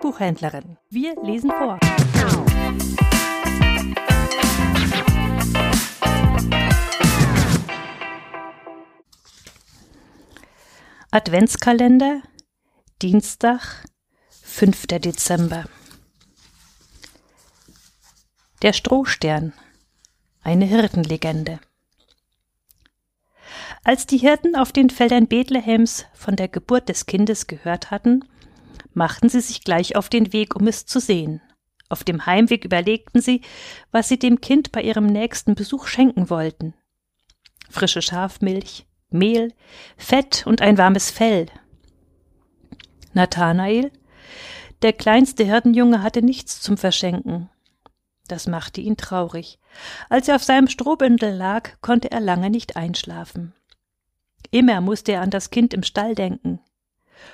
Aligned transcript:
Buchhändlerin. 0.00 0.76
Wir 0.90 1.14
lesen 1.22 1.50
vor. 1.50 1.78
Adventskalender, 11.10 12.22
Dienstag, 13.02 13.84
5. 14.42 14.86
Dezember. 14.86 15.64
Der 18.62 18.72
Strohstern, 18.72 19.52
eine 20.42 20.64
Hirtenlegende. 20.66 21.60
Als 23.84 24.06
die 24.06 24.18
Hirten 24.18 24.54
auf 24.56 24.72
den 24.72 24.90
Feldern 24.90 25.26
Bethlehems 25.26 26.06
von 26.12 26.36
der 26.36 26.48
Geburt 26.48 26.88
des 26.88 27.06
Kindes 27.06 27.46
gehört 27.46 27.90
hatten, 27.90 28.24
machten 28.94 29.28
sie 29.28 29.40
sich 29.40 29.64
gleich 29.64 29.96
auf 29.96 30.08
den 30.08 30.32
Weg, 30.32 30.56
um 30.56 30.66
es 30.66 30.86
zu 30.86 31.00
sehen. 31.00 31.40
Auf 31.88 32.04
dem 32.04 32.24
Heimweg 32.26 32.64
überlegten 32.64 33.20
sie, 33.20 33.42
was 33.90 34.08
sie 34.08 34.18
dem 34.18 34.40
Kind 34.40 34.72
bei 34.72 34.82
ihrem 34.82 35.06
nächsten 35.06 35.54
Besuch 35.54 35.86
schenken 35.88 36.30
wollten. 36.30 36.74
Frische 37.68 38.02
Schafmilch, 38.02 38.86
Mehl, 39.10 39.52
Fett 39.96 40.46
und 40.46 40.62
ein 40.62 40.78
warmes 40.78 41.10
Fell. 41.10 41.46
Nathanael, 43.12 43.90
der 44.82 44.92
kleinste 44.92 45.44
Hirtenjunge, 45.44 46.02
hatte 46.02 46.22
nichts 46.22 46.60
zum 46.60 46.76
Verschenken. 46.76 47.50
Das 48.28 48.46
machte 48.46 48.80
ihn 48.80 48.96
traurig. 48.96 49.58
Als 50.08 50.28
er 50.28 50.36
auf 50.36 50.44
seinem 50.44 50.68
Strohbündel 50.68 51.34
lag, 51.34 51.70
konnte 51.80 52.12
er 52.12 52.20
lange 52.20 52.50
nicht 52.50 52.76
einschlafen. 52.76 53.52
Immer 54.52 54.80
musste 54.80 55.12
er 55.12 55.22
an 55.22 55.30
das 55.30 55.50
Kind 55.50 55.74
im 55.74 55.82
Stall 55.82 56.14
denken. 56.14 56.60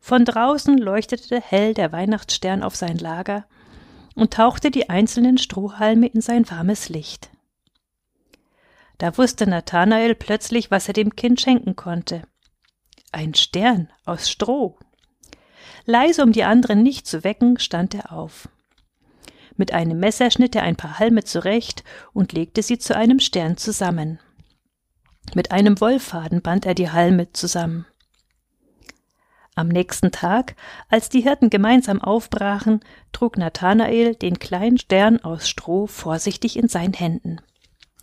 Von 0.00 0.24
draußen 0.24 0.78
leuchtete 0.78 1.40
hell 1.40 1.74
der 1.74 1.92
Weihnachtsstern 1.92 2.62
auf 2.62 2.76
sein 2.76 2.98
Lager 2.98 3.46
und 4.14 4.34
tauchte 4.34 4.70
die 4.70 4.90
einzelnen 4.90 5.38
Strohhalme 5.38 6.06
in 6.06 6.20
sein 6.20 6.48
warmes 6.50 6.88
Licht. 6.88 7.30
Da 8.98 9.16
wusste 9.16 9.46
Nathanael 9.46 10.14
plötzlich, 10.14 10.70
was 10.70 10.88
er 10.88 10.94
dem 10.94 11.16
Kind 11.16 11.40
schenken 11.40 11.74
konnte. 11.74 12.22
Ein 13.12 13.34
Stern 13.34 13.88
aus 14.04 14.30
Stroh. 14.30 14.78
Leise, 15.86 16.22
um 16.22 16.32
die 16.32 16.44
anderen 16.44 16.82
nicht 16.82 17.06
zu 17.06 17.24
wecken, 17.24 17.58
stand 17.58 17.94
er 17.94 18.12
auf. 18.12 18.48
Mit 19.56 19.72
einem 19.72 19.98
Messer 19.98 20.30
schnitt 20.30 20.54
er 20.54 20.62
ein 20.62 20.76
paar 20.76 20.98
Halme 20.98 21.24
zurecht 21.24 21.82
und 22.12 22.32
legte 22.32 22.62
sie 22.62 22.78
zu 22.78 22.96
einem 22.96 23.20
Stern 23.20 23.56
zusammen. 23.56 24.20
Mit 25.34 25.50
einem 25.50 25.80
Wollfaden 25.80 26.42
band 26.42 26.66
er 26.66 26.74
die 26.74 26.90
Halme 26.90 27.32
zusammen. 27.32 27.86
Am 29.60 29.68
nächsten 29.68 30.10
Tag, 30.10 30.56
als 30.88 31.10
die 31.10 31.20
Hirten 31.20 31.50
gemeinsam 31.50 32.00
aufbrachen, 32.00 32.80
trug 33.12 33.36
Nathanael 33.36 34.14
den 34.14 34.38
kleinen 34.38 34.78
Stern 34.78 35.22
aus 35.22 35.50
Stroh 35.50 35.86
vorsichtig 35.86 36.56
in 36.56 36.66
seinen 36.66 36.94
Händen. 36.94 37.42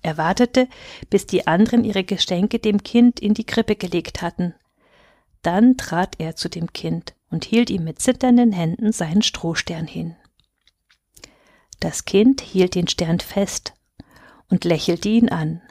Er 0.00 0.16
wartete, 0.16 0.68
bis 1.10 1.26
die 1.26 1.48
anderen 1.48 1.82
ihre 1.82 2.04
Geschenke 2.04 2.60
dem 2.60 2.84
Kind 2.84 3.18
in 3.18 3.34
die 3.34 3.42
Krippe 3.42 3.74
gelegt 3.74 4.22
hatten. 4.22 4.54
Dann 5.42 5.76
trat 5.76 6.20
er 6.20 6.36
zu 6.36 6.48
dem 6.48 6.72
Kind 6.72 7.14
und 7.30 7.44
hielt 7.44 7.68
ihm 7.68 7.82
mit 7.82 8.00
zitternden 8.00 8.52
Händen 8.52 8.92
seinen 8.92 9.22
Strohstern 9.22 9.88
hin. 9.88 10.14
Das 11.80 12.04
Kind 12.04 12.42
hielt 12.42 12.76
den 12.76 12.86
Stern 12.86 13.18
fest 13.18 13.74
und 14.48 14.64
lächelte 14.64 15.08
ihn 15.08 15.28
an. 15.28 15.62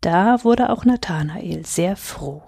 Da 0.00 0.42
wurde 0.42 0.70
auch 0.70 0.86
Nathanael 0.86 1.66
sehr 1.66 1.96
froh. 1.98 2.42